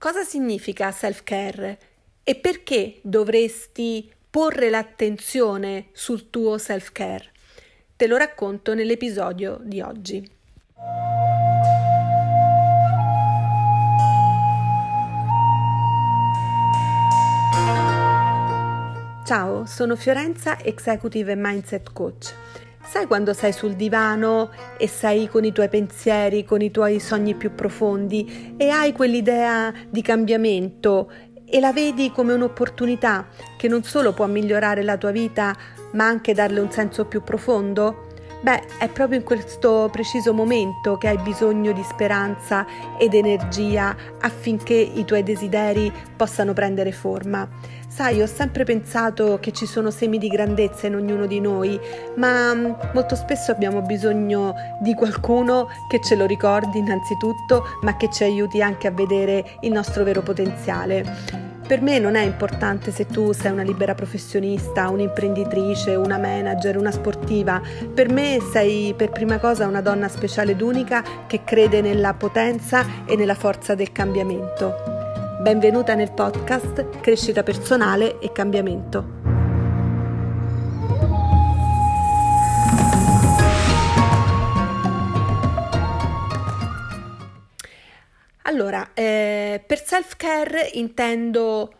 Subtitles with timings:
[0.00, 1.78] Cosa significa self-care
[2.24, 7.30] e perché dovresti porre l'attenzione sul tuo self-care?
[7.96, 10.26] Te lo racconto nell'episodio di oggi.
[19.26, 22.34] Ciao, sono Fiorenza, Executive Mindset Coach.
[22.82, 27.34] Sai quando sei sul divano e sei con i tuoi pensieri, con i tuoi sogni
[27.34, 31.10] più profondi e hai quell'idea di cambiamento
[31.44, 35.54] e la vedi come un'opportunità che non solo può migliorare la tua vita,
[35.92, 38.06] ma anche darle un senso più profondo?
[38.42, 42.64] Beh, è proprio in questo preciso momento che hai bisogno di speranza
[42.98, 47.46] ed energia affinché i tuoi desideri possano prendere forma.
[48.00, 51.78] Sai, ho sempre pensato che ci sono semi di grandezza in ognuno di noi,
[52.16, 58.08] ma mm, molto spesso abbiamo bisogno di qualcuno che ce lo ricordi innanzitutto, ma che
[58.10, 61.04] ci aiuti anche a vedere il nostro vero potenziale.
[61.66, 66.92] Per me non è importante se tu sei una libera professionista, un'imprenditrice, una manager, una
[66.92, 67.60] sportiva.
[67.92, 72.82] Per me sei per prima cosa una donna speciale ed unica che crede nella potenza
[73.04, 74.99] e nella forza del cambiamento.
[75.40, 78.98] Benvenuta nel podcast Crescita personale e cambiamento.
[88.42, 91.72] Allora, eh, per self-care intendo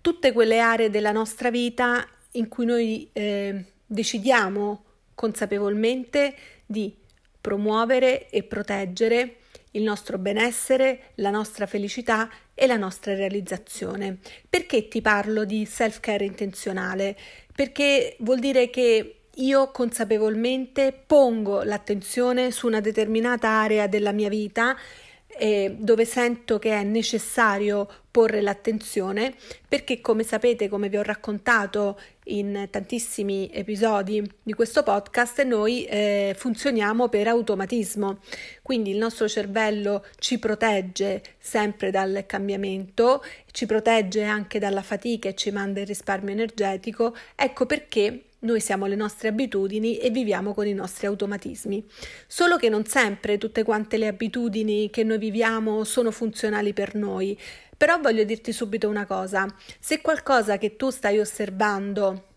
[0.00, 6.96] tutte quelle aree della nostra vita in cui noi eh, decidiamo consapevolmente di
[7.38, 9.36] promuovere e proteggere
[9.72, 14.18] il nostro benessere, la nostra felicità e la nostra realizzazione.
[14.48, 17.16] Perché ti parlo di self-care intenzionale?
[17.54, 24.76] Perché vuol dire che io consapevolmente pongo l'attenzione su una determinata area della mia vita
[25.38, 29.34] eh, dove sento che è necessario porre l'attenzione
[29.68, 36.34] perché come sapete, come vi ho raccontato in tantissimi episodi di questo podcast, noi eh,
[36.36, 38.18] funzioniamo per automatismo,
[38.62, 45.34] quindi il nostro cervello ci protegge sempre dal cambiamento, ci protegge anche dalla fatica e
[45.34, 50.66] ci manda il risparmio energetico, ecco perché noi siamo le nostre abitudini e viviamo con
[50.66, 51.84] i nostri automatismi.
[52.26, 57.36] Solo che non sempre tutte quante le abitudini che noi viviamo sono funzionali per noi.
[57.76, 59.46] Però voglio dirti subito una cosa,
[59.78, 62.27] se qualcosa che tu stai osservando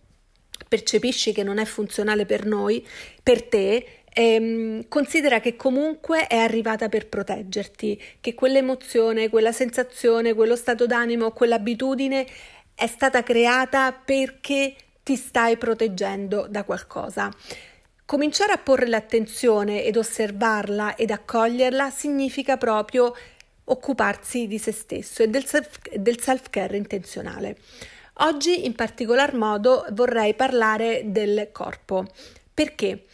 [0.72, 2.88] percepisci che non è funzionale per noi,
[3.22, 10.56] per te, ehm, considera che comunque è arrivata per proteggerti, che quell'emozione, quella sensazione, quello
[10.56, 12.26] stato d'animo, quell'abitudine
[12.74, 14.74] è stata creata perché
[15.04, 17.30] ti stai proteggendo da qualcosa.
[18.06, 23.14] Cominciare a porre l'attenzione ed osservarla ed accoglierla significa proprio
[23.66, 27.58] occuparsi di se stesso e del, self, del self-care intenzionale.
[28.24, 32.06] Oggi in particolar modo vorrei parlare del corpo.
[32.54, 33.06] Perché?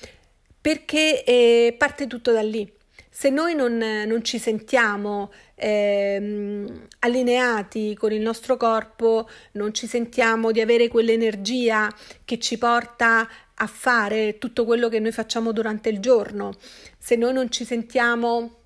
[0.59, 2.69] Perché eh, parte tutto da lì.
[3.09, 6.65] Se noi non, non ci sentiamo eh,
[6.99, 11.89] allineati con il nostro corpo, non ci sentiamo di avere quell'energia
[12.25, 16.53] che ci porta a fare tutto quello che noi facciamo durante il giorno,
[16.97, 18.57] se noi non ci sentiamo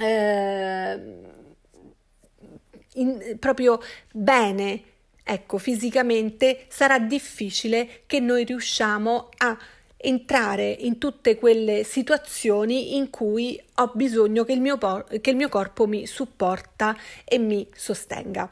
[0.00, 1.00] eh,
[2.94, 3.80] in, proprio
[4.10, 4.82] bene,
[5.24, 9.58] ecco, fisicamente, sarà difficile che noi riusciamo a
[9.96, 15.36] entrare in tutte quelle situazioni in cui ho bisogno che il mio, por- che il
[15.36, 18.48] mio corpo mi supporta e mi sostenga.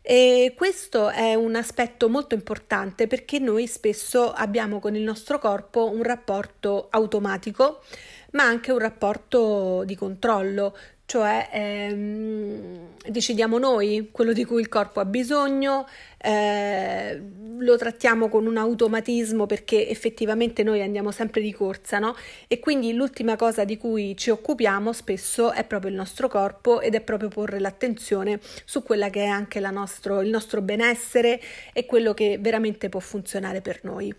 [0.00, 5.90] E questo è un aspetto molto importante perché noi spesso abbiamo con il nostro corpo
[5.90, 7.82] un rapporto automatico,
[8.30, 14.98] ma anche un rapporto di controllo, cioè ehm, decidiamo noi quello di cui il corpo
[14.98, 15.86] ha bisogno,
[16.18, 17.22] eh,
[17.58, 22.16] lo trattiamo con un automatismo perché effettivamente noi andiamo sempre di corsa, no?
[22.48, 26.96] E quindi l'ultima cosa di cui ci occupiamo spesso è proprio il nostro corpo ed
[26.96, 31.40] è proprio porre l'attenzione su quella che è anche nostro, il nostro benessere
[31.72, 34.12] e quello che veramente può funzionare per noi.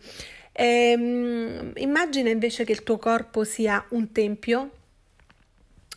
[0.53, 4.71] Ehm, immagina invece che il tuo corpo sia un tempio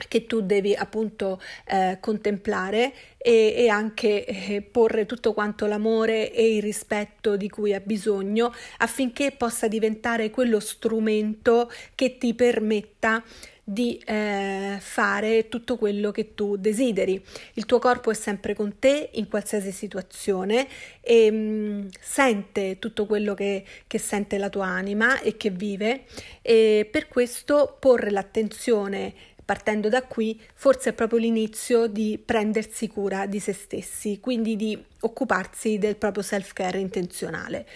[0.09, 6.57] che tu devi appunto eh, contemplare e, e anche eh, porre tutto quanto l'amore e
[6.57, 13.23] il rispetto di cui ha bisogno affinché possa diventare quello strumento che ti permetta
[13.71, 17.23] di eh, fare tutto quello che tu desideri.
[17.55, 20.67] Il tuo corpo è sempre con te in qualsiasi situazione
[21.01, 26.03] e mh, mm, sente tutto quello che, che sente la tua anima e che vive
[26.43, 29.15] e per questo porre l'attenzione
[29.51, 34.81] partendo da qui, forse è proprio l'inizio di prendersi cura di se stessi, quindi di
[35.01, 37.67] occuparsi del proprio self-care intenzionale.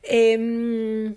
[0.00, 1.16] E, ehm,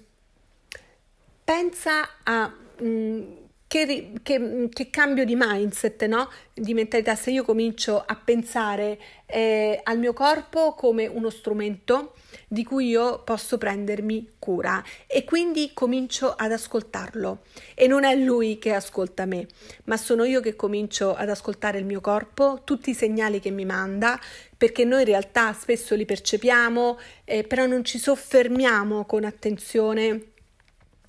[1.45, 2.53] pensa a
[2.83, 3.21] mm,
[3.71, 6.29] che, che, che, cambio di mindset, no?
[6.53, 12.15] di mentalità, se io comincio a pensare eh, al mio corpo come uno strumento
[12.49, 14.83] di cui io posso prendermi cura.
[15.07, 17.43] E quindi comincio ad ascoltarlo.
[17.73, 19.47] E non è lui che ascolta me,
[19.85, 23.63] ma sono io che comincio ad ascoltare il mio corpo, tutti i segnali che mi
[23.63, 24.19] manda,
[24.57, 30.30] perché noi in realtà spesso li percepiamo, eh, però non ci soffermiamo con attenzione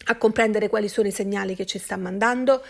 [0.06, 2.62] a comprendere quali sono i segnali che ci sta mandando,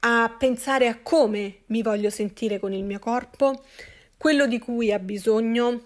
[0.00, 3.64] a pensare a come mi voglio sentire con il mio corpo,
[4.16, 5.80] quello di cui ha bisogno,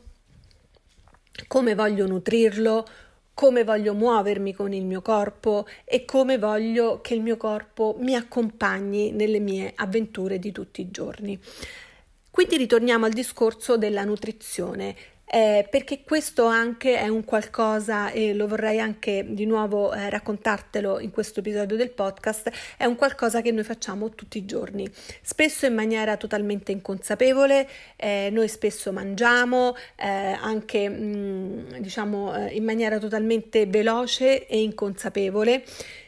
[1.47, 2.87] come voglio nutrirlo,
[3.35, 8.15] come voglio muovermi con il mio corpo e come voglio che il mio corpo mi
[8.15, 11.41] accompagni nelle mie avventure di tutti i giorni.
[12.31, 14.95] Quindi ritorniamo al discorso della nutrizione
[15.33, 20.99] eh, perché questo anche è un qualcosa, e lo vorrei anche di nuovo eh, raccontartelo
[20.99, 24.91] in questo episodio del podcast, è un qualcosa che noi facciamo tutti i giorni,
[25.23, 32.55] spesso in maniera totalmente inconsapevole, eh, noi spesso mangiamo eh, anche mh, mm, diciamo eh,
[32.57, 35.63] in maniera totalmente veloce e inconsapevole.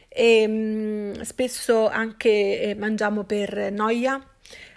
[0.09, 4.21] E mh, mm, spesso anche eh, mangiamo per noia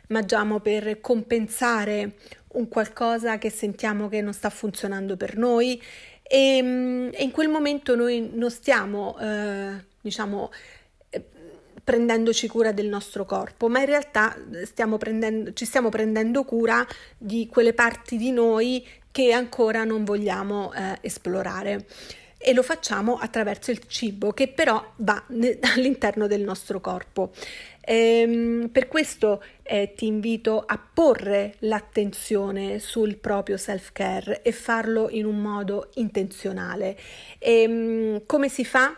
[0.09, 2.13] mangiamo per compensare
[2.57, 5.81] un qualcosa che sentiamo che non sta funzionando per noi.
[6.23, 10.51] E, mm, e in quel momento noi non stiamo, eh, diciamo,
[11.11, 11.25] eh,
[11.85, 16.85] prendendoci cura del nostro corpo, ma in realtà stiamo prendendo, ci stiamo prendendo cura
[17.17, 21.87] di quelle parti di noi che ancora non vogliamo eh, esplorare
[22.47, 25.25] e lo facciamo attraverso il cibo che però va
[25.75, 27.33] all'interno del nostro corpo.
[27.81, 35.25] Ehm, per questo eh, ti invito a porre l'attenzione sul proprio self-care e farlo in
[35.25, 36.97] un modo intenzionale.
[37.41, 38.95] Ehm, come si fa?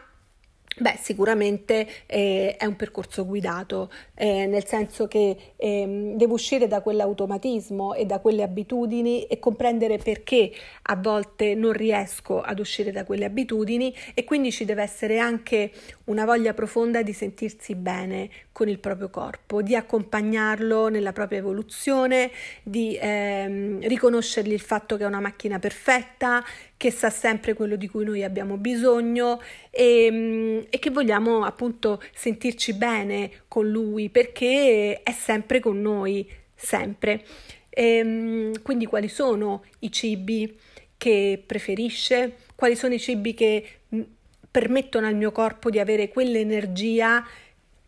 [0.81, 6.83] Beh, sicuramente eh, è un percorso guidato, eh, nel senso che eh, devo uscire da
[6.83, 10.53] quell'automatismo e da quelle abitudini e comprendere perché
[10.83, 15.73] a volte non riesco ad uscire da quelle abitudini e quindi ci deve essere anche
[16.09, 22.31] una voglia profonda di sentirsi bene con il proprio corpo, di accompagnarlo nella propria evoluzione,
[22.63, 26.45] di ehm, riconoscergli il fatto che è una macchina perfetta,
[26.77, 29.41] che sa sempre quello di cui noi abbiamo bisogno
[29.71, 36.29] e, mm, e che vogliamo appunto sentirci bene con lui perché è sempre con noi,
[36.55, 37.25] sempre.
[37.69, 40.59] E, ehm, quindi quali sono i cibi
[40.97, 42.39] che preferisce?
[42.55, 43.78] Quali sono i cibi che
[44.51, 47.25] permettono al mio corpo di avere quell'energia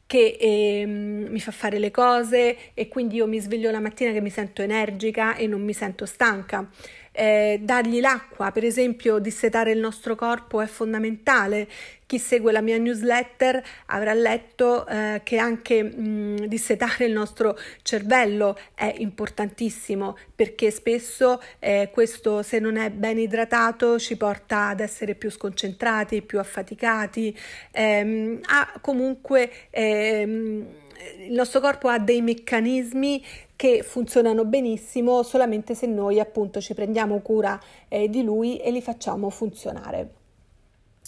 [0.07, 4.21] che eh, mi fa fare le cose e quindi io mi sveglio la mattina che
[4.21, 6.69] mi sento energica e non mi sento stanca
[7.13, 11.69] eh, dargli l'acqua, per esempio dissetare il nostro corpo è fondamentale.
[12.07, 18.59] Chi segue la mia newsletter avrà letto eh, che anche mh, dissetare il nostro cervello
[18.75, 25.15] è importantissimo perché spesso eh, questo se non è ben idratato ci porta ad essere
[25.15, 27.37] più sconcentrati, più affaticati,
[27.71, 30.80] ehm, a comunque ehm,
[31.19, 33.25] il nostro corpo ha dei meccanismi
[33.57, 38.81] che funzionano benissimo solamente se noi appunto ci prendiamo cura eh, di lui e li
[38.81, 40.11] facciamo funzionare.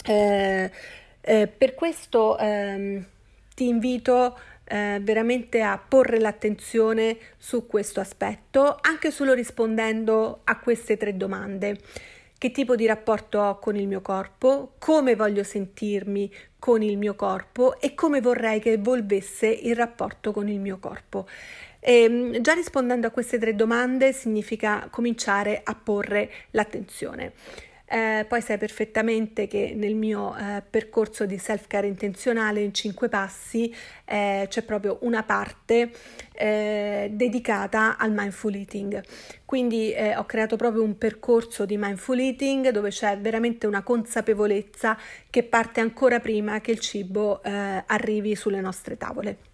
[0.04, 0.70] Eh,
[1.20, 3.06] eh, per questo ehm,
[3.54, 10.96] ti invito eh, veramente a porre l'attenzione su questo aspetto, anche solo rispondendo a queste
[10.96, 11.78] tre domande.
[12.36, 14.72] Che tipo di rapporto ho con il mio corpo?
[14.78, 16.28] Come voglio sentirmi
[16.62, 17.80] con il mio corpo?
[17.80, 21.26] E come vorrei che evolvesse il rapporto con il mio corpo?
[21.80, 27.32] E, ehm, già rispondendo a queste tre domande significa cominciare a porre l'attenzione.
[27.92, 33.70] Eh, poi sai perfettamente che nel mio eh, percorso di self-care intenzionale in cinque passi
[34.06, 35.90] eh, c'è proprio una parte
[36.32, 39.02] eh, dedicata al mindful eating.
[39.44, 44.96] Quindi eh, ho creato proprio un percorso di mindful eating dove c'è veramente una consapevolezza
[45.28, 47.50] che parte ancora prima che il cibo eh,
[47.86, 49.51] arrivi sulle nostre tavole.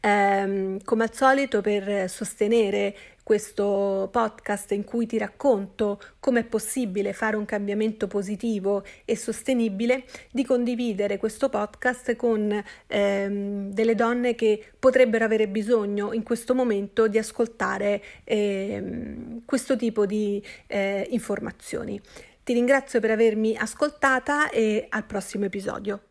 [0.00, 2.94] Um, come al solito, per sostenere
[3.28, 10.04] questo podcast in cui ti racconto come è possibile fare un cambiamento positivo e sostenibile,
[10.30, 17.06] di condividere questo podcast con ehm, delle donne che potrebbero avere bisogno in questo momento
[17.06, 22.00] di ascoltare ehm, questo tipo di eh, informazioni.
[22.42, 26.07] Ti ringrazio per avermi ascoltata e al prossimo episodio.